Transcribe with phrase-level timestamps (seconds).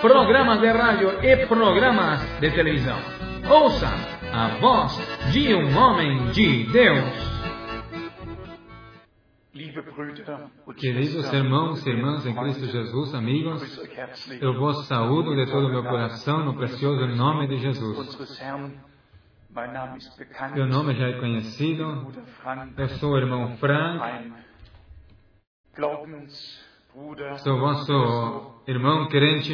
[0.00, 2.98] programas de rádio e programas de televisão.
[3.48, 3.88] Ouça
[4.32, 4.92] a voz
[5.32, 7.26] de um homem de Deus.
[10.76, 13.80] Queridos irmãos e irmãs em Cristo Jesus, amigos,
[14.40, 18.36] eu vos saúdo de todo o meu coração no precioso nome de Jesus.
[20.54, 22.12] Meu nome já é conhecido,
[22.76, 24.32] eu sou o irmão Frank,
[27.38, 29.52] sou vosso irmão crente,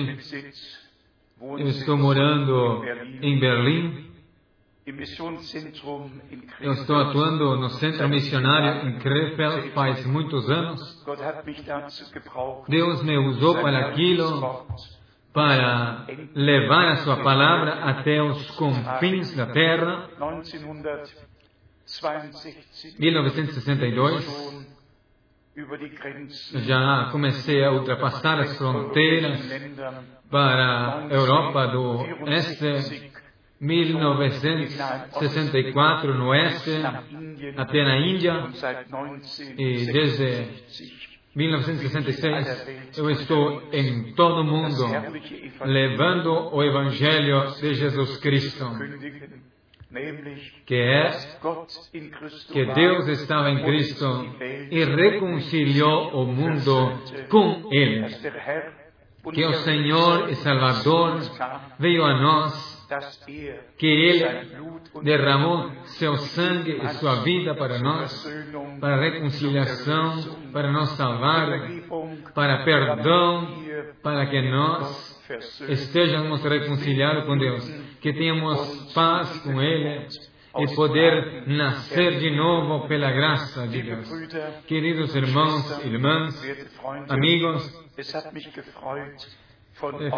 [1.41, 2.83] eu estou morando
[3.21, 4.11] em Berlim,
[6.61, 11.05] eu estou atuando no centro missionário em Krefeld faz muitos anos.
[12.69, 14.67] Deus me usou para aquilo,
[15.33, 20.09] para levar a sua palavra até os confins da terra.
[22.99, 24.82] 1962,
[26.65, 29.39] já comecei a ultrapassar as fronteiras
[30.31, 33.13] para a Europa do Este
[33.61, 36.71] 1964 no oeste,
[37.57, 38.49] até na Índia,
[39.59, 40.49] e desde
[41.37, 44.87] 1966 eu estou em todo o mundo
[45.65, 48.65] levando o Evangelho de Jesus Cristo,
[50.67, 51.11] que é
[52.51, 54.07] que Deus estava em Cristo
[54.71, 58.07] e reconciliou o mundo com Ele,
[59.33, 61.21] que o Senhor e Salvador
[61.79, 62.83] veio a nós
[63.79, 64.51] que Ele
[65.03, 68.27] derramou seu sangue e sua vida para nós,
[68.81, 71.49] para reconciliação, para nos salvar,
[72.35, 73.49] para perdão,
[74.03, 75.12] para que nós
[75.69, 77.69] estejamos reconciliados com Deus,
[78.01, 80.07] que tenhamos paz com Ele
[80.59, 84.11] e poder nascer de novo pela graça de Deus.
[84.67, 86.43] Queridos irmãos, irmãs,
[87.09, 87.83] amigos,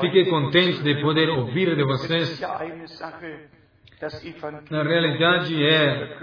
[0.00, 2.40] Fiquei contente de poder ouvir de vocês.
[4.70, 6.18] Na realidade, é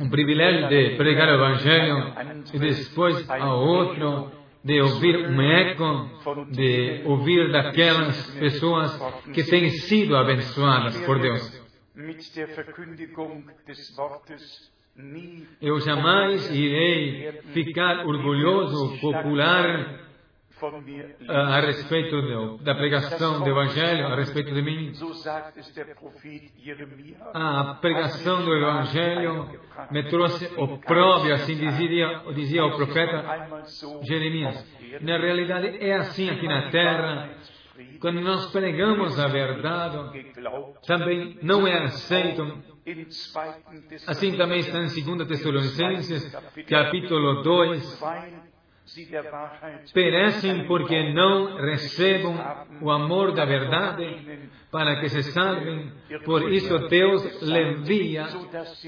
[0.00, 2.12] um privilégio de pregar o Evangelho
[2.52, 4.32] e depois a outro
[4.64, 8.98] de ouvir um eco, de ouvir daquelas pessoas
[9.34, 11.62] que têm sido abençoadas por Deus.
[15.60, 20.03] Eu jamais irei ficar orgulhoso, popular,
[21.28, 24.92] a respeito da pregação do Evangelho, a respeito de mim.
[27.32, 29.48] A pregação do Evangelho
[29.90, 33.48] me trouxe opróbrio, assim dizia, dizia o profeta
[34.02, 34.66] Jeremias.
[35.00, 37.30] Na realidade, é assim aqui na terra.
[38.00, 40.32] Quando nós pregamos a verdade,
[40.86, 42.62] também não é aceito.
[44.06, 46.36] Assim também está em 2 Tessalonicenses,
[46.68, 48.02] capítulo 2,
[49.92, 52.36] perecem porque não recebam
[52.82, 55.90] o amor da verdade para que se salvem.
[56.24, 58.26] Por isso Deus lhe envia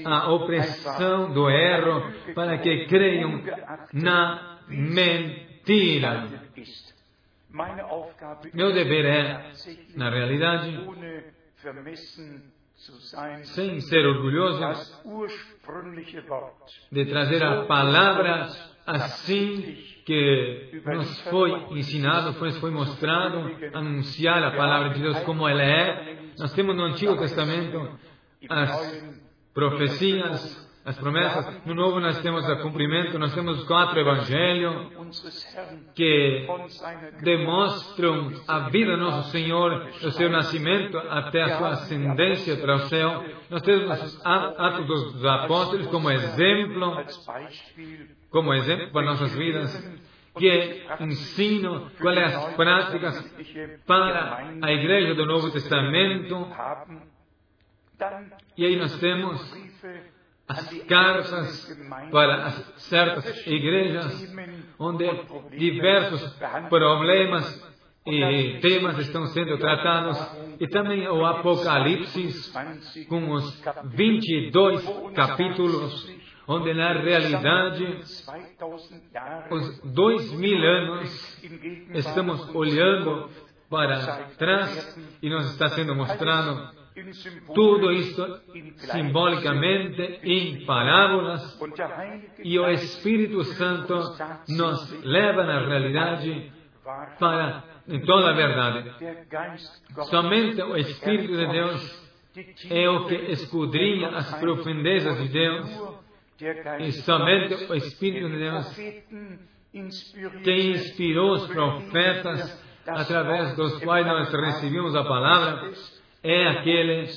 [0.05, 3.41] a opressão do erro para que creiam
[3.93, 6.27] na mentira.
[8.53, 9.51] Meu dever é,
[9.95, 10.77] na realidade,
[13.43, 14.59] sem ser orgulhoso,
[16.91, 18.47] de trazer a palavra
[18.87, 25.61] assim que nos foi ensinado, nos foi mostrado, anunciar a palavra de Deus como ela
[25.61, 26.17] é.
[26.39, 27.99] Nós temos no Antigo Testamento
[28.49, 29.11] as
[29.53, 31.65] profecias, as promessas.
[31.65, 35.43] No Novo nós temos o cumprimento, nós temos quatro evangelhos
[35.93, 36.47] que
[37.21, 42.79] demonstram a vida do nosso Senhor, o seu nascimento até a sua ascendência para o
[42.87, 43.21] céu.
[43.49, 47.05] Nós temos os Atos dos Apóstolos como exemplo
[48.29, 50.01] como exemplo para nossas vidas,
[50.37, 53.35] que ensino quais as práticas
[53.85, 56.47] para a igreja do Novo Testamento.
[58.55, 59.41] E aí nós temos
[60.47, 61.77] as cartas
[62.11, 64.33] para as certas igrejas,
[64.79, 65.05] onde
[65.57, 66.21] diversos
[66.69, 70.17] problemas e temas estão sendo tratados,
[70.59, 72.53] e também o Apocalipse,
[73.09, 73.63] com os
[73.93, 74.83] 22
[75.13, 76.17] capítulos
[76.47, 77.99] onde na realidade
[79.51, 81.43] os dois mil anos
[81.93, 83.29] estamos olhando
[83.69, 86.76] para trás e nos está sendo mostrado
[87.53, 88.41] tudo isto
[88.79, 91.59] simbolicamente em parábolas
[92.43, 93.95] e o Espírito Santo
[94.49, 96.51] nos leva na realidade
[97.19, 97.63] para
[98.05, 98.91] toda a verdade.
[100.09, 102.07] Somente o Espírito de Deus
[102.69, 105.97] é o que escudrinha as profundezas de Deus
[106.79, 108.75] e somente o Espírito de Deus
[110.43, 115.71] que inspirou os profetas através dos quais nós recebemos a palavra
[116.27, 117.07] é aquele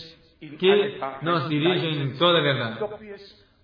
[0.59, 2.79] que nos dirige em toda a verdade.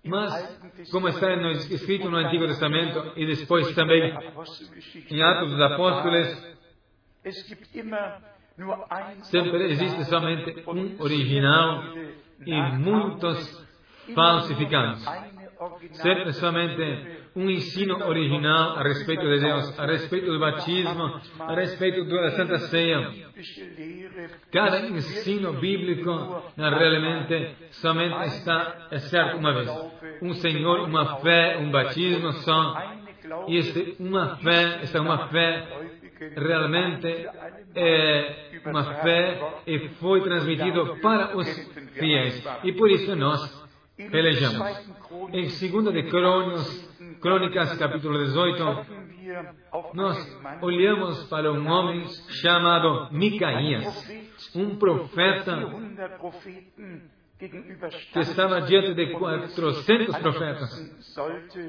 [0.03, 1.33] Mas, como está
[1.71, 4.13] escrito no Antigo Testamento e depois também
[5.09, 6.57] em Atos dos Apóstolos,
[9.23, 11.83] sempre existe somente um original
[12.45, 13.67] e muitos
[14.13, 15.03] falsificados.
[15.93, 22.03] Sempre somente um ensino original a respeito de Deus, a respeito do batismo, a respeito
[22.05, 23.11] da Santa Ceia.
[24.51, 29.69] Cada ensino bíblico realmente somente está é certo uma vez.
[30.19, 32.97] Um Senhor, uma fé, um batismo só.
[33.47, 35.67] E este, uma fé, esta uma fé
[36.35, 37.27] realmente
[37.75, 41.47] é uma fé e foi transmitido para os
[41.93, 42.43] fiéis.
[42.63, 44.97] E por isso nós pelejamos.
[45.33, 46.86] Em 2 de Crônicas,
[47.21, 48.63] Crônicas, capítulo 18,
[49.93, 50.17] nós
[50.61, 52.05] olhamos para um homem
[52.41, 53.85] chamado Micaías,
[54.55, 55.67] um profeta
[57.39, 60.97] que estava diante de 400 profetas.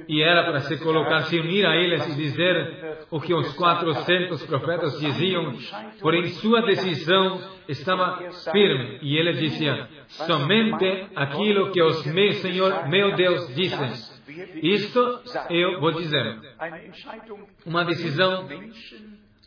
[0.09, 4.47] E era para se colocar, se unir a eles e dizer o que os 400
[4.47, 5.55] profetas diziam,
[6.01, 8.19] porém sua decisão estava
[8.51, 8.99] firme.
[9.03, 14.18] E ele dizia: somente aquilo que os meu Senhor, meu Deus, disse.
[14.63, 16.39] Isto eu vou dizer.
[17.67, 18.49] Uma decisão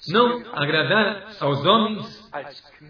[0.10, 2.32] não agradar aos homens,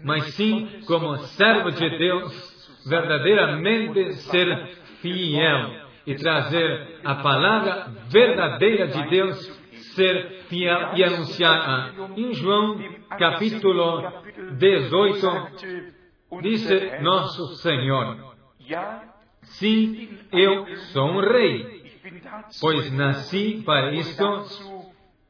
[0.02, 9.10] mas sim como servo de Deus verdadeiramente ser fiel e trazer a palavra verdadeira de
[9.10, 9.38] Deus,
[9.94, 11.94] ser fiel e anunciar.
[12.16, 12.78] Em João
[13.18, 14.02] capítulo
[14.56, 18.34] 18, disse nosso Senhor:
[19.42, 21.81] Sim, eu sou um rei,
[22.60, 24.44] pois nasci para isto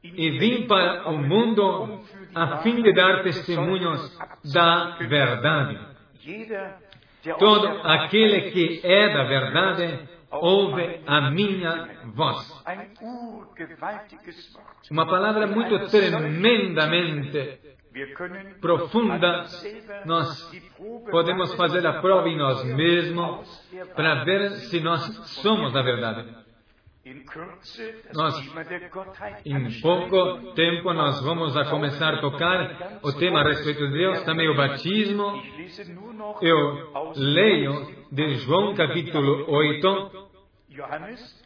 [0.03, 2.01] e vim para o mundo
[2.35, 4.17] a fim de dar testemunhos
[4.53, 5.79] da verdade.
[7.39, 12.63] Todo aquele que é da verdade ouve a minha voz.
[14.91, 17.59] Uma palavra muito tremendamente
[18.59, 19.45] profunda.
[20.05, 20.51] Nós
[21.09, 25.01] podemos fazer a prova em nós mesmos para ver se nós
[25.41, 26.42] somos da verdade.
[28.13, 28.33] Nós,
[29.45, 34.23] em pouco tempo, nós vamos a começar a tocar o tema a respeito de Deus,
[34.23, 35.43] também o batismo.
[36.41, 40.29] Eu leio de João capítulo 8.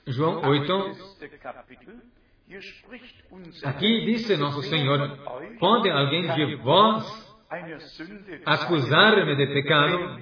[0.05, 0.91] João 8.
[3.63, 5.17] Aqui disse nosso Senhor:
[5.59, 7.35] Pode alguém de vós
[8.45, 10.21] acusar-me de pecado?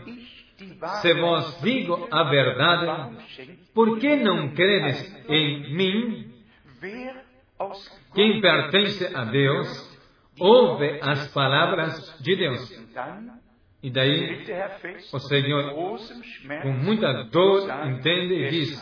[1.01, 3.17] Se vos digo a verdade,
[3.73, 6.33] por que não credes em mim?
[8.13, 9.99] Quem pertence a Deus,
[10.39, 12.85] ouve as palavras de Deus.
[13.83, 14.45] E daí,
[15.13, 15.73] o Senhor,
[16.61, 18.81] com muita dor, entende e diz: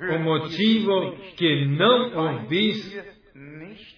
[0.00, 2.96] o motivo que não ouvis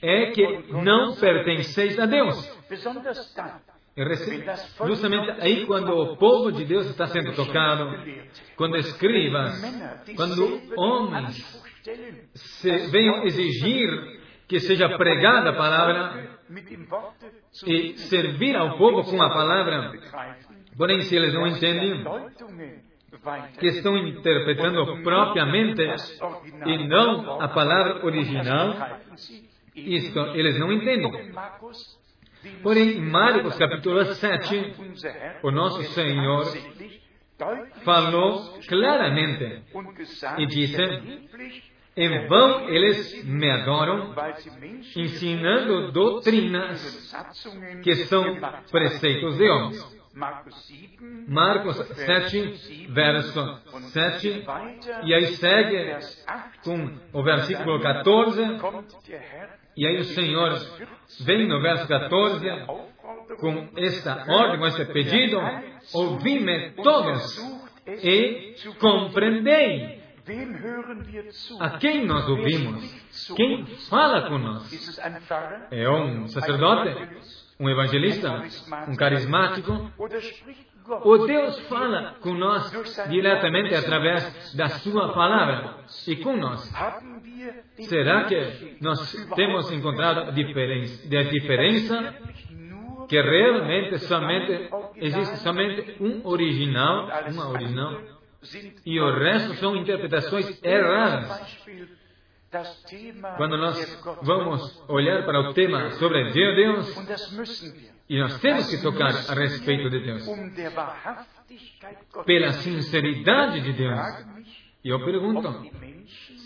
[0.03, 2.59] é que não pertenceis a Deus.
[4.87, 7.91] Justamente aí, quando o povo de Deus está sendo tocado,
[8.57, 9.61] quando escribas,
[10.15, 11.65] quando homens
[12.35, 13.89] se venham exigir
[14.47, 16.39] que seja pregada a palavra
[17.67, 19.93] e servir ao povo com a palavra,
[20.77, 22.05] porém, se eles não entendem,
[23.59, 25.83] que estão interpretando propriamente
[26.67, 28.75] e não a palavra original,
[29.75, 31.33] isto eles não entendem.
[32.63, 34.75] Porém, em Marcos capítulo 7,
[35.43, 36.47] o nosso Senhor
[37.85, 39.63] falou claramente
[40.39, 40.83] e disse:
[41.97, 44.15] Em vão eles me adoram,
[44.97, 47.13] ensinando doutrinas
[47.83, 48.25] que são
[48.71, 49.99] preceitos de homens.
[51.29, 53.61] Marcos 7, verso
[53.93, 54.45] 7,
[55.05, 55.97] e aí segue
[56.65, 58.43] com o versículo 14,
[59.79, 60.59] e aí o Senhor
[61.21, 62.45] vem no verso 14
[63.39, 65.39] com esta ordem, com este pedido:
[65.95, 67.39] ouvi-me todos
[67.87, 70.03] e compreendei.
[71.61, 72.93] A quem nós ouvimos?
[73.37, 74.75] Quem fala conosco?
[75.71, 77.09] É um sacerdote?
[77.61, 78.43] Um evangelista?
[78.89, 79.93] Um carismático?
[81.05, 82.71] O Deus fala com nós
[83.09, 86.73] diretamente através da Sua palavra e com nós.
[87.81, 92.15] Será que nós temos encontrado a diferença
[93.09, 98.01] que realmente somente existe somente um original, uma original,
[98.85, 101.67] e o resto são interpretações erradas.
[103.37, 106.95] Quando nós vamos olhar para o tema sobre Deus,
[108.09, 110.27] e nós temos que tocar a respeito de Deus,
[112.25, 114.01] pela sinceridade de Deus.
[114.83, 115.71] E eu pergunto: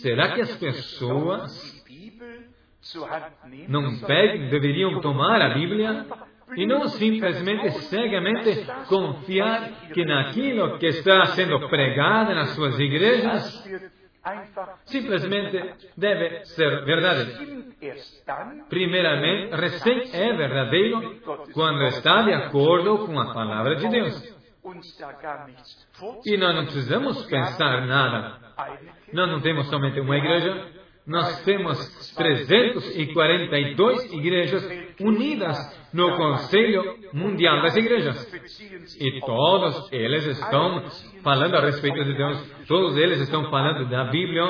[0.01, 1.83] será que as pessoas
[3.69, 6.05] não pegam, deveriam tomar a Bíblia
[6.55, 13.63] e não simplesmente cegamente confiar que naquilo que está sendo pregado nas suas igrejas
[14.85, 17.75] simplesmente deve ser verdade.
[18.69, 21.19] Primeiramente, recém é verdadeiro
[21.53, 24.33] quando está de acordo com a palavra de Deus.
[26.25, 28.39] E nós não precisamos pensar nada.
[29.11, 30.71] Nós não temos somente uma igreja,
[31.05, 34.63] nós temos 342 igrejas
[35.01, 35.57] unidas
[35.93, 38.27] no Conselho Mundial das Igrejas.
[38.99, 40.83] E todos eles estão
[41.21, 44.43] falando a respeito de Deus, todos eles estão falando da Bíblia,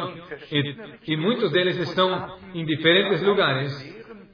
[0.51, 3.93] e, e muitos deles estão em diferentes lugares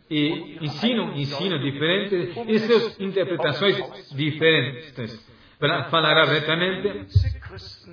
[0.10, 5.30] e ensinam ensino diferentes e suas interpretações diferentes.
[5.60, 7.08] Para falar retamente,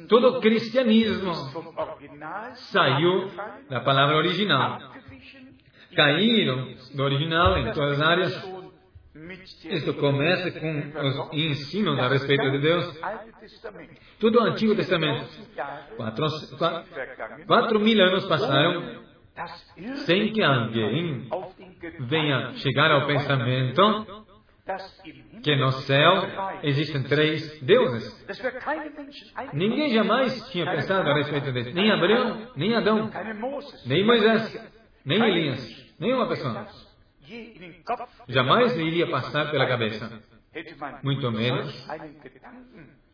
[0.09, 1.33] todo cristianismo
[2.55, 3.29] saiu
[3.69, 4.79] da palavra original.
[5.95, 8.56] Caíram do original em todas as áreas.
[9.65, 13.01] Isso começa com os ensinos a respeito de Deus.
[14.21, 15.27] Tudo o Antigo Testamento.
[15.97, 16.27] Quatro,
[17.47, 19.05] quatro, mil anos passaram
[20.07, 21.29] sem que alguém
[22.01, 24.27] venha chegar ao pensamento
[25.43, 26.27] que no céu
[26.63, 28.27] existem três deuses.
[29.53, 31.73] Ninguém jamais tinha pensado a respeito disso.
[31.73, 33.11] Nem Abraão, nem Adão,
[33.87, 34.71] nem Moisés,
[35.05, 36.67] nem Elias, nenhuma pessoa.
[38.29, 40.23] Jamais iria passar pela cabeça.
[41.03, 41.87] Muito menos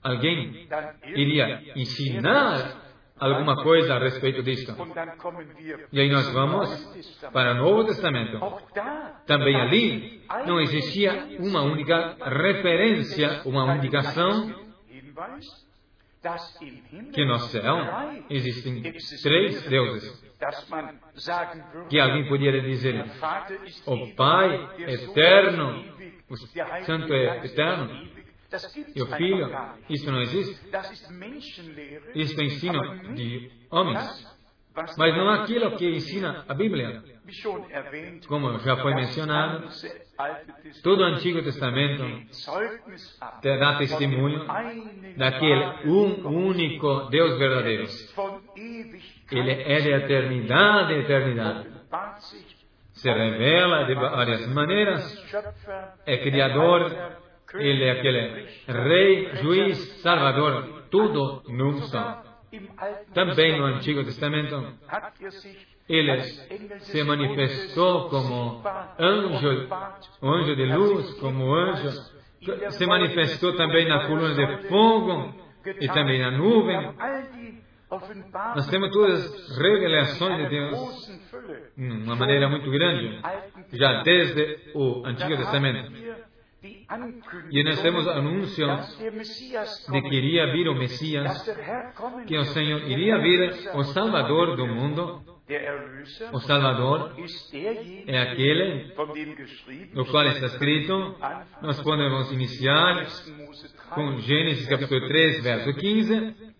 [0.03, 0.69] alguém
[1.15, 4.75] iria ensinar alguma coisa a respeito disso.
[5.93, 6.69] E aí nós vamos
[7.33, 8.39] para o Novo Testamento.
[9.27, 14.63] Também ali não existia uma única referência, uma indicação
[17.13, 17.77] que no céu
[18.31, 18.83] existem
[19.23, 20.33] três deuses.
[21.89, 23.05] Que alguém poderia dizer,
[23.87, 25.85] o Pai eterno,
[26.29, 26.37] o
[26.85, 28.13] Santo é eterno,
[28.95, 29.51] e o Filho,
[29.89, 30.61] isso não existe.
[32.15, 34.33] Isso é ensino de homens.
[34.75, 37.03] Mas não é aquilo que ensina a Bíblia.
[38.27, 39.69] Como já foi mencionado,
[40.83, 42.05] todo o Antigo Testamento
[43.43, 44.47] dá testemunho
[45.17, 47.87] daquele um único Deus verdadeiro.
[49.31, 51.69] Ele é de eternidade a eternidade.
[52.93, 55.03] Se revela de várias maneiras,
[56.07, 56.93] é Criador,
[57.55, 62.23] ele é aquele Rei, Juiz, Salvador, tudo num só.
[63.15, 64.75] Também no Antigo Testamento,
[65.95, 68.63] ele se manifestou como
[68.99, 69.69] anjo,
[70.23, 71.91] anjo de luz, como anjo,
[72.71, 75.35] se manifestou também na coluna de fogo
[75.81, 76.95] e também na nuvem.
[78.57, 81.23] Nós temos todas as revelações de Deus
[81.77, 83.21] de uma maneira muito grande,
[83.73, 85.93] já desde o Antigo Testamento.
[87.51, 88.99] E nós temos anúncios
[89.91, 91.43] de que iria vir o Messias,
[92.27, 95.32] que o Senhor iria vir o Salvador do mundo.
[96.33, 97.15] O Salvador
[98.07, 98.95] é aquele
[99.95, 101.17] no qual está escrito.
[101.61, 103.07] Nós podemos iniciar
[103.91, 106.53] com Gênesis capítulo 3, verso 15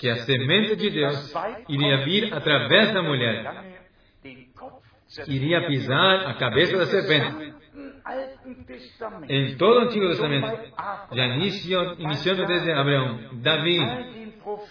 [0.00, 1.32] que a semente de Deus
[1.68, 3.80] iria vir através da mulher,
[5.28, 7.54] iria pisar a cabeça da serpente.
[9.28, 10.72] Em todo o Antigo Testamento,
[11.12, 13.78] já iniciou, iniciando desde Abraão, Davi,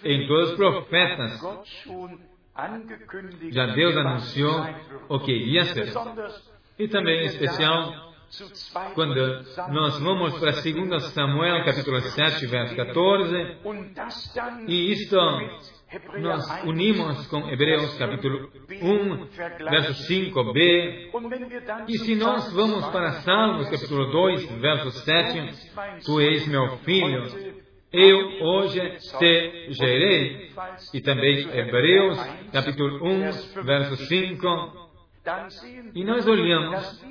[0.04, 1.42] em todos os profetas,
[3.52, 4.66] já Deus anunciou
[5.10, 5.94] o que iria ser.
[6.80, 8.08] E também, em especial,
[8.94, 9.16] quando
[9.70, 13.58] nós vamos para 2 Samuel, capítulo 7, verso 14,
[14.68, 15.16] e isto
[16.20, 19.26] nós unimos com Hebreus capítulo 1,
[19.70, 21.10] verso 5b.
[21.88, 27.57] E se nós vamos para Salmos capítulo 2, verso 7, Tu és meu filho,
[27.92, 28.80] eu hoje
[29.20, 30.50] te gerei.
[30.94, 32.18] E também Hebreus
[32.52, 34.88] capítulo 1, verso 5.
[35.94, 37.04] E nós olhamos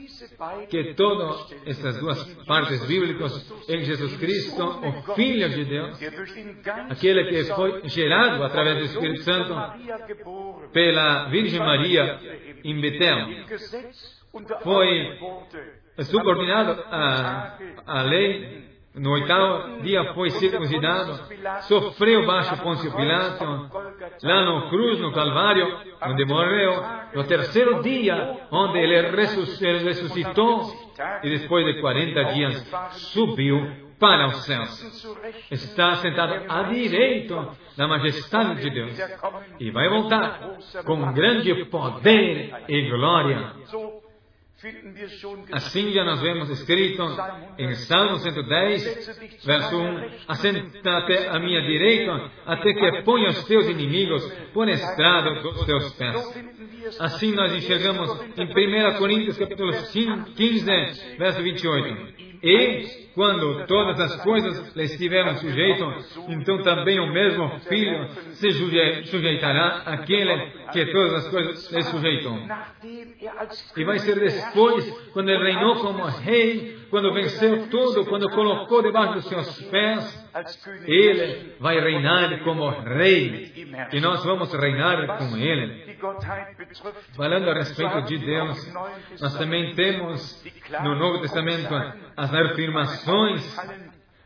[0.71, 5.99] que todas essas duas partes bíblicas em Jesus Cristo, o Filho de Deus,
[6.89, 9.55] aquele que foi gerado através do Espírito Santo
[10.73, 12.19] pela Virgem Maria
[12.65, 13.19] em Betel,
[14.63, 15.19] foi
[16.05, 21.21] subordinado à, à lei no oitavo dia foi circuncidado,
[21.63, 23.45] sofreu baixo Pôncio Pilato,
[24.23, 26.83] lá no cruz, no Calvário, onde morreu.
[27.15, 30.73] No terceiro dia, onde ele ressuscitou,
[31.23, 32.73] e depois de 40 dias
[33.13, 35.15] subiu para os céus.
[35.51, 38.99] Está sentado à direita da majestade de Deus.
[39.61, 40.41] E vai voltar
[40.85, 43.53] com grande poder e glória.
[45.53, 47.03] Assim já nós vemos escrito
[47.59, 54.25] em Salmo 110, verso 1, Assenta-te à minha direita, até que ponha os teus inimigos
[54.55, 56.97] por estrada dos teus pés.
[56.99, 59.73] Assim nós enxergamos em 1 Coríntios capítulo
[60.35, 60.65] 15,
[61.19, 62.26] verso 28.
[62.47, 68.53] E, quando todas as coisas lhe estiveram sujeitas, então também o mesmo Filho se
[69.07, 72.39] sujeitará àquele que todas as coisas lhe sujeitam.
[73.77, 79.15] E vai ser depois, quando ele reinou como rei, quando venceu tudo, quando colocou debaixo
[79.15, 80.31] dos seus pés,
[80.87, 83.67] ele vai reinar como rei.
[83.93, 85.86] E nós vamos reinar com ele.
[87.17, 88.73] Falando a respeito de Deus,
[89.21, 90.45] nós também temos
[90.83, 91.75] no Novo Testamento
[92.17, 93.57] as afirmações.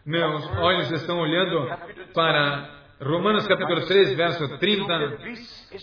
[0.04, 1.68] Meus olhos estão olhando
[2.14, 5.18] para Romanos capítulo 3, verso 30,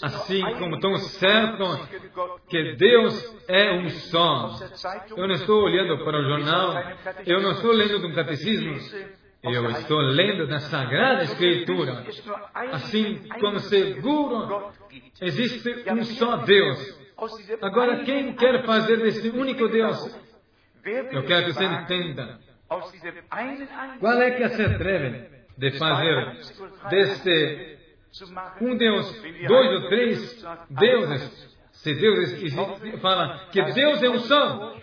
[0.03, 1.87] assim como tão certo
[2.47, 4.55] que Deus é um só.
[5.15, 6.75] Eu não estou olhando para o jornal,
[7.25, 8.75] eu não estou lendo de um catecismo,
[9.53, 12.05] eu estou lendo da Sagrada Escritura.
[12.71, 14.71] Assim como seguro
[15.21, 16.99] existe um só Deus.
[17.61, 20.15] Agora, quem quer fazer desse único Deus?
[20.85, 22.39] Eu quero que você entenda.
[23.99, 26.37] Qual é que se atreve de fazer
[26.89, 27.77] deste
[28.61, 31.57] um Deus, dois ou três deuses.
[31.71, 32.31] Se Deus
[33.01, 34.75] fala que Deus é um só,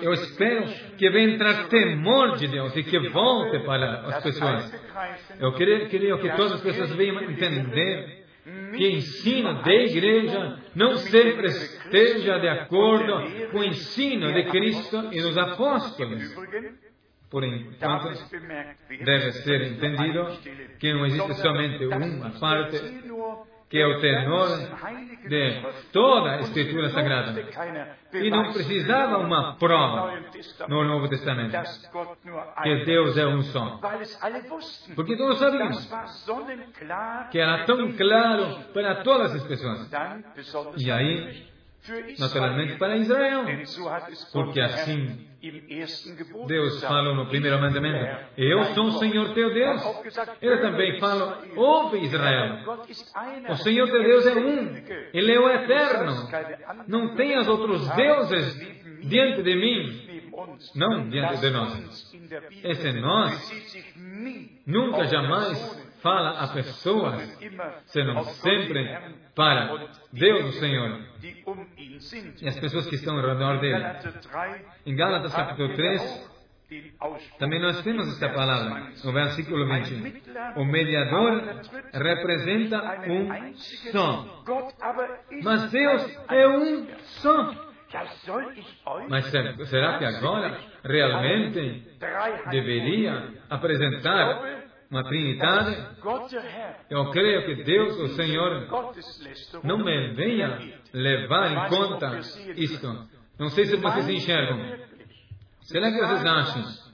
[0.00, 0.64] eu espero
[0.96, 4.72] que venha entrar temor de Deus e que volte para as pessoas.
[5.38, 8.24] Eu queria, queria que todas as pessoas venham entender
[8.76, 15.20] que ensino da igreja não sempre esteja de acordo com o ensino de Cristo e
[15.20, 16.34] dos apóstolos.
[17.30, 18.08] Por enquanto,
[19.04, 20.38] deve ser entendido
[20.78, 22.80] que não existe somente uma parte
[23.68, 24.48] que é o tenor
[25.28, 27.34] de toda a Escritura Sagrada.
[28.12, 30.20] E não precisava uma prova
[30.68, 31.56] no Novo Testamento
[32.62, 33.80] que Deus é um só.
[34.94, 35.90] Porque todos sabíamos
[37.30, 39.90] que era tão claro para todas as pessoas.
[40.76, 41.46] E aí,
[42.18, 43.44] naturalmente, para Israel.
[44.32, 45.25] Porque assim
[46.46, 49.82] Deus falou no primeiro mandamento: Eu sou o Senhor teu Deus.
[50.40, 52.60] Ele também fala: Ouve Israel.
[53.48, 54.74] O Senhor teu Deus é um.
[55.12, 56.28] Ele é o eterno.
[56.88, 58.56] Não tenhas outros deuses
[59.02, 60.30] diante de mim.
[60.74, 62.12] Não diante de nós.
[62.64, 63.76] Esse nós
[64.66, 67.22] nunca jamais fala a pessoas,
[67.86, 68.98] senão sempre
[69.34, 71.00] para Deus, o Senhor,
[72.40, 73.84] e as pessoas que estão ao redor dele.
[74.84, 76.36] Em Gálatas capítulo 3,
[77.38, 80.22] também nós temos esta palavra, no versículo 20.
[80.56, 83.54] O mediador representa um
[83.92, 84.42] só.
[85.42, 86.86] Mas Deus é um
[87.20, 87.66] só.
[89.08, 89.26] Mas
[89.68, 91.84] será que agora realmente
[92.50, 95.76] deveria apresentar uma Trindade,
[96.88, 98.68] eu creio que Deus, o Senhor,
[99.64, 100.58] não me venha
[100.96, 102.20] levar em conta
[102.56, 103.08] isto.
[103.38, 104.58] Não sei se vocês enxergam.
[105.60, 106.86] Será que vocês acham?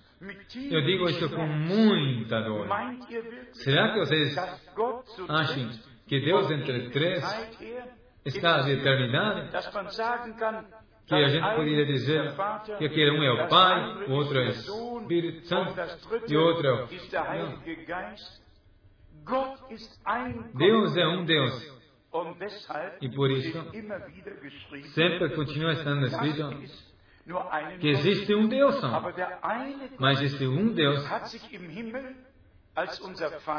[0.70, 2.68] Eu digo isso com muita dor.
[3.52, 4.36] Será que vocês
[5.28, 5.70] acham
[6.06, 7.24] que Deus entre três
[8.24, 9.50] está de eternidade?
[11.06, 12.32] que a gente poderia dizer
[12.78, 15.74] que aquele um é o Pai, o outro é o Espírito Santo
[16.28, 16.88] e o outro é o
[20.54, 21.81] Deus é um Deus.
[23.00, 23.58] E por isso,
[24.94, 26.50] sempre continua estando escrito
[27.80, 29.00] que existe um Deus só.
[29.98, 31.00] Mas existe um Deus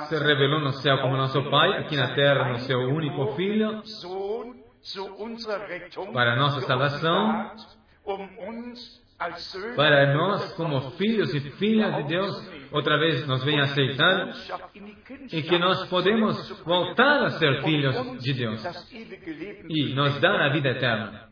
[0.08, 3.84] se revelou no céu como nosso Pai, aqui na terra no seu único Filho,
[6.12, 7.52] para a nossa salvação,
[9.76, 14.34] para nós, como filhos e filhas de Deus, outra vez nos vem aceitar
[15.32, 18.92] e que nós podemos voltar a ser filhos de Deus
[19.70, 21.30] e nos dar a vida eterna.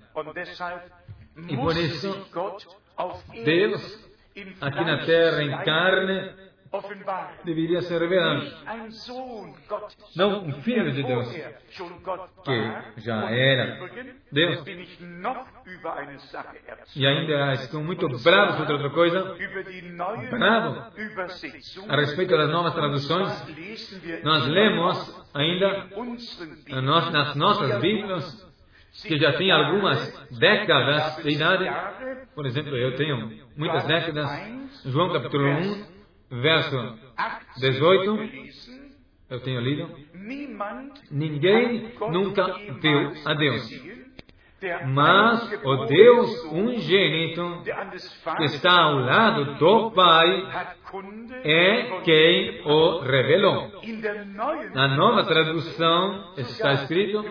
[1.49, 2.27] E por isso,
[3.43, 4.09] Deus,
[4.61, 6.33] aqui na terra, em carne,
[7.43, 8.45] deveria ser revelado.
[10.15, 11.29] Não um filho de Deus,
[12.43, 13.89] que já era
[14.31, 14.63] Deus.
[16.95, 19.35] E ainda estou muito bravo sobre outra coisa.
[20.29, 20.91] Bravo
[21.89, 23.45] a respeito das novas traduções.
[24.23, 25.89] Nós lemos ainda
[27.11, 28.49] nas nossas Bíblias
[29.03, 31.65] que já tem algumas décadas de idade.
[32.35, 34.29] Por exemplo, eu tenho muitas décadas.
[34.85, 36.00] João capítulo 1,
[36.31, 36.97] verso
[37.57, 38.19] 18,
[39.29, 39.89] eu tenho lido,
[41.11, 43.91] ninguém nunca viu a Deus.
[44.93, 47.63] Mas o Deus unigênito
[48.37, 50.47] que está ao lado do Pai
[51.43, 53.71] é quem o revelou.
[54.75, 57.25] Na nova tradução está escrito,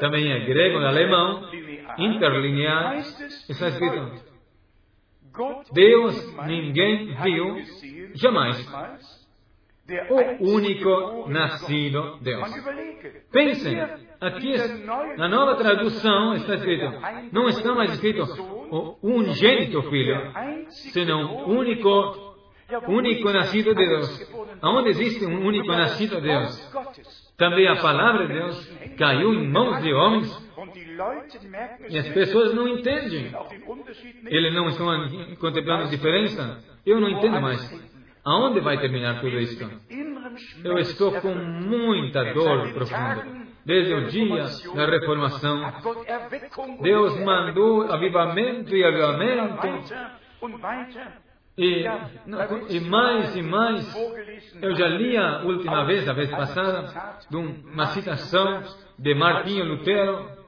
[0.00, 1.48] também é grego e alemão,
[1.96, 2.96] interlinear,
[3.48, 4.27] está escrito,
[5.72, 7.56] Deus ninguém viu
[8.14, 8.56] jamais.
[10.40, 12.50] O único nascido Deus.
[13.32, 13.80] Pensem,
[14.20, 14.54] aqui
[15.16, 16.92] na nova tradução está escrito,
[17.32, 18.22] não está mais escrito
[18.70, 20.30] o unigênito filho,
[20.68, 22.36] senão o único,
[22.86, 24.30] único nascido de Deus.
[24.60, 26.70] Aonde existe um único nascido de Deus?
[27.38, 30.48] Também a palavra de Deus caiu em mãos de homens
[31.88, 33.32] e as pessoas não entendem.
[34.26, 34.88] Eles não estão
[35.38, 36.62] contemplando a diferença.
[36.84, 37.88] Eu não entendo mais.
[38.24, 39.70] Aonde vai terminar tudo isso?
[40.64, 43.48] Eu estou com muita dor profunda.
[43.64, 45.72] Desde o dia da reformação,
[46.80, 49.66] Deus mandou avivamento e avivamento.
[51.58, 51.84] E,
[52.70, 53.94] e mais e mais,
[54.62, 58.62] eu já li a última vez, a vez passada, de uma citação
[58.96, 60.38] de Martinho Lutero,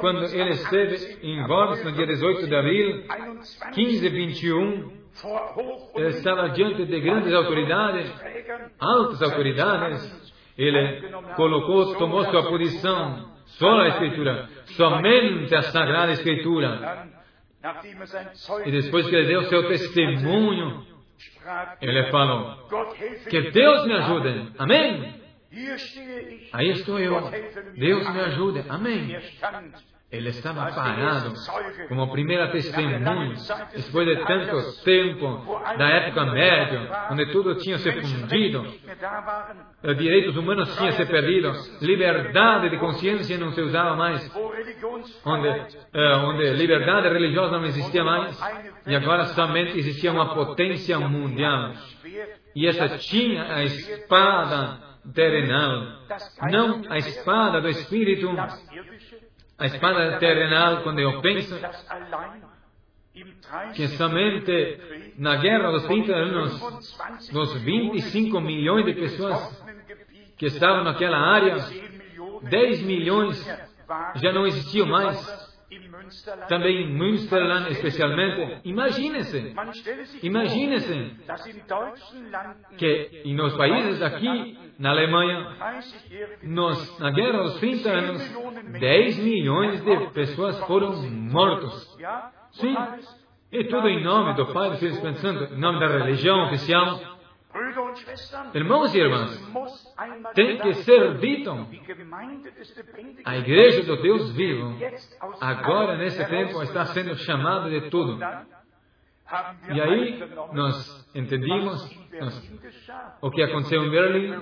[0.00, 3.04] quando ele esteve em Worms no dia 18 de abril,
[3.76, 4.90] 1521,
[5.94, 8.12] ele estava diante de grandes autoridades,
[8.80, 10.30] altas autoridades.
[10.58, 17.19] Ele colocou, tomou sua posição, só a Escritura, somente a Sagrada Escritura.
[18.64, 20.86] E depois que ele deu seu testemunho,
[21.80, 22.68] ele falou:
[23.28, 24.52] Que Deus me ajude.
[24.58, 25.20] Amém?
[26.52, 27.30] Aí estou eu.
[27.74, 28.64] Deus me ajude.
[28.68, 29.18] Amém.
[30.12, 31.32] Ele estava parado
[31.88, 32.98] como primeira testemunha,
[33.76, 38.66] depois de tanto tempo, da época média, onde tudo tinha se fundido,
[39.96, 44.28] direitos humanos tinham se perdido, liberdade de consciência não se usava mais,
[45.24, 48.36] onde, uh, onde liberdade religiosa não existia mais,
[48.88, 51.72] e agora somente existia uma potência mundial.
[52.56, 56.00] E essa tinha a espada terrenal,
[56.50, 58.28] não a espada do Espírito,
[59.60, 61.54] a espada terrenal, quando eu penso
[63.74, 69.62] que somente na guerra dos 30 anos, dos 25 milhões de pessoas
[70.38, 71.56] que estavam naquela área,
[72.42, 73.44] 10 milhões
[74.14, 75.18] já não existiam mais
[76.48, 78.60] também em Münsterland especialmente.
[78.64, 79.54] Imagine-se,
[80.22, 81.16] imagine-se
[82.76, 85.56] que nos países aqui, na Alemanha,
[86.42, 91.96] nos, na guerra dos 30 anos, 10 milhões de pessoas foram mortos.
[92.52, 92.76] Sim,
[93.52, 97.09] e tudo em nome do Pai, do Filho e Santo, em nome da religião oficial.
[98.54, 99.54] Irmãos e irmãs,
[100.34, 101.50] tem que ser dito.
[103.24, 104.76] A igreja do Deus vivo,
[105.40, 108.18] agora nesse tempo, está sendo chamada de tudo.
[109.72, 110.18] E aí
[110.52, 112.52] nós entendimos nós,
[113.20, 114.34] o que aconteceu em Berlim,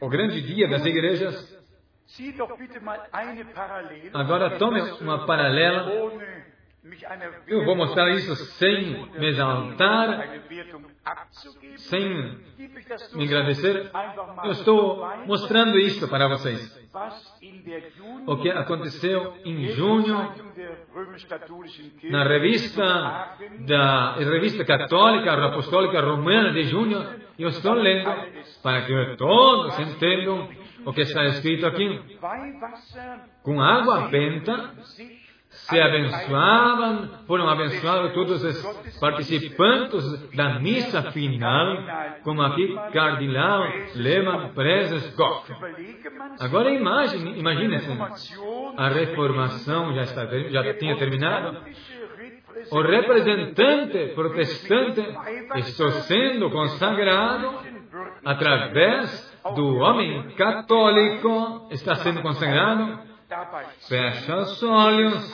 [0.00, 1.60] o grande dia das igrejas.
[4.12, 5.90] Agora tome uma paralela
[7.46, 10.40] eu vou mostrar isso sem me exaltar,
[11.76, 12.38] sem
[13.14, 13.90] me agradecer.
[14.44, 16.80] Eu estou mostrando isso para vocês.
[18.26, 20.32] O que aconteceu em junho
[22.10, 26.98] na revista da revista católica apostólica romana de junho.
[27.38, 28.10] Eu estou lendo
[28.62, 30.48] para que todos entendam
[30.84, 32.00] o que está escrito aqui.
[33.42, 34.74] Com água benta
[35.50, 41.76] se abençoavam, foram abençoados todos os participantes da missa final,
[42.22, 43.64] como aqui Cardinal
[43.96, 45.52] Lehmann Prezes Koch.
[46.38, 47.90] Agora imagine, imagine-se,
[48.76, 51.58] a reformação já, está, já tinha terminado,
[52.70, 55.00] o representante protestante
[55.56, 57.58] está sendo consagrado
[58.24, 63.09] através do homem católico, está sendo consagrado
[63.88, 65.32] fecha os olhos.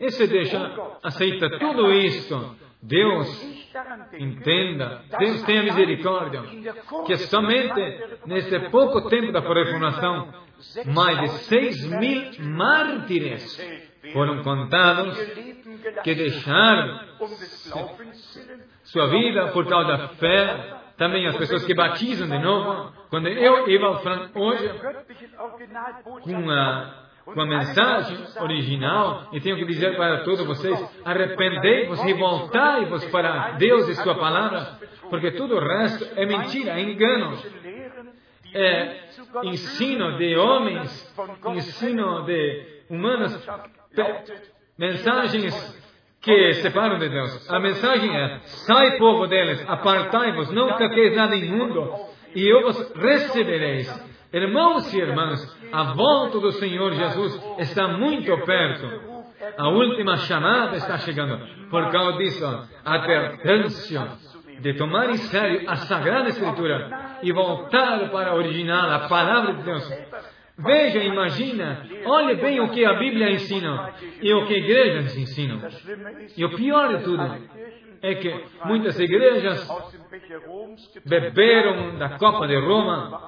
[0.00, 2.56] e se deixa, aceita tudo isto.
[2.80, 3.28] Deus
[4.18, 6.42] entenda, Deus tenha misericórdia,
[7.06, 7.80] que somente
[8.24, 10.32] nesse pouco tempo da reformação,
[10.86, 13.58] mais de seis mil mártires
[14.12, 15.18] foram contados
[16.04, 17.00] que deixaram
[18.84, 22.92] sua vida por causa da fé, também as pessoas que batizam de novo.
[23.08, 24.68] Quando eu, Eva Frank, hoje,
[26.24, 32.12] com a, com a mensagem original, e tenho que dizer para todos vocês, arrependei-vos e
[32.14, 34.76] voltai-vos para Deus e sua palavra,
[35.08, 37.38] porque todo o resto é mentira, é engano.
[38.52, 39.08] É
[39.44, 41.14] ensino de homens,
[41.54, 43.48] ensino de humanos,
[44.76, 45.77] mensagens
[46.20, 47.50] que separam de Deus.
[47.50, 51.92] A mensagem é: sai, povo deles, apartai-vos, não toqueis nada imundo,
[52.34, 53.88] e eu vos recebereis.
[54.32, 55.40] Irmãos e irmãs,
[55.72, 59.18] a volta do Senhor Jesus está muito perto.
[59.56, 61.38] A última chamada está chegando.
[61.70, 62.44] Por causa disso,
[62.84, 64.06] a advertência
[64.60, 69.62] de tomar em sério a Sagrada Escritura e voltar para a original, a palavra de
[69.62, 69.90] Deus.
[70.58, 75.60] Veja, imagina, olhe bem o que a Bíblia ensina e o que igrejas ensinam.
[76.36, 77.22] E o pior de tudo
[78.02, 79.68] é que muitas igrejas
[81.06, 83.20] beberam da Copa de Roma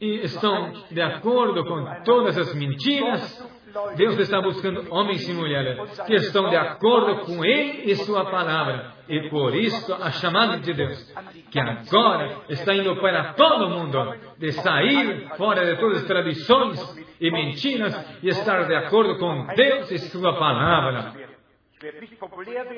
[0.00, 3.58] e estão de acordo com todas as mentiras
[3.96, 8.92] Deus está buscando homens e mulheres que estão de acordo com Ele e Sua palavra.
[9.08, 11.14] E por isso a chamada de Deus,
[11.50, 17.30] que agora está indo para todo mundo, de sair fora de todas as tradições e
[17.30, 21.12] mentiras e estar de acordo com Deus e Sua palavra.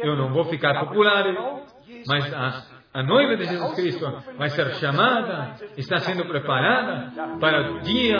[0.02, 1.24] Eu não vou ficar popular,
[2.06, 7.80] mas a, a noiva de Jesus Cristo vai ser chamada, está sendo preparada para o
[7.80, 8.18] dia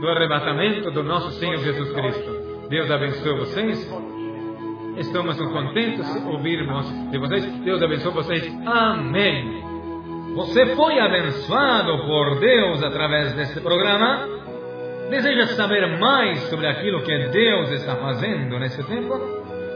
[0.00, 2.68] do arrebatamento do nosso Senhor Jesus Cristo.
[2.70, 3.92] Deus abençoe vocês.
[4.96, 7.44] Estamos contentes de ouvirmos de vocês.
[7.60, 8.66] Deus abençoe vocês.
[8.66, 9.62] Amém.
[10.34, 14.26] Você foi abençoado por Deus através deste programa?
[15.10, 19.14] Deseja saber mais sobre aquilo que Deus está fazendo nesse tempo?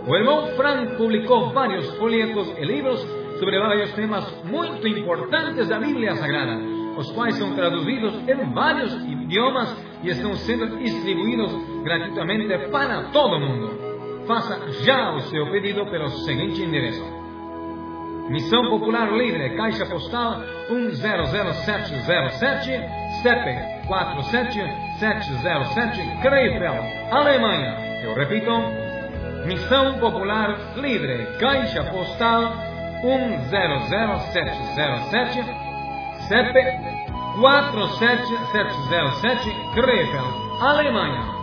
[0.06, 6.14] O irmão Frank publicou vários folhetos e livros sobre vários temas muito importantes da Bíblia
[6.14, 6.56] Sagrada,
[6.96, 11.50] os quais são traduzidos em vários idiomas e estão sendo distribuídos
[11.82, 13.80] gratuitamente para todo mundo.
[14.26, 17.02] Faça já o seu pedido pelo seguinte endereço:
[18.28, 22.74] Missão Popular Livre, Caixa Postal 100707,
[23.22, 27.88] CEP 47707, Krefeld, Alemanha.
[28.04, 28.50] Eu repito,
[29.46, 32.68] Missão Popular Livre, Caixa Postal
[33.02, 35.44] 100707,
[36.28, 36.54] CEP
[37.40, 41.39] 47707 Krefeld, Alemanha.